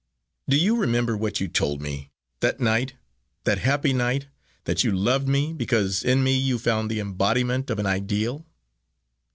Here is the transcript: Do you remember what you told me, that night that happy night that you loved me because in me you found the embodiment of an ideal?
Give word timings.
Do 0.49 0.57
you 0.57 0.77
remember 0.77 1.15
what 1.15 1.39
you 1.39 1.47
told 1.47 1.79
me, 1.79 2.09
that 2.39 2.59
night 2.59 2.93
that 3.43 3.59
happy 3.59 3.93
night 3.93 4.25
that 4.63 4.83
you 4.83 4.91
loved 4.91 5.27
me 5.27 5.53
because 5.53 6.03
in 6.03 6.23
me 6.23 6.35
you 6.39 6.57
found 6.57 6.89
the 6.89 6.99
embodiment 6.99 7.69
of 7.69 7.77
an 7.77 7.85
ideal? 7.85 8.43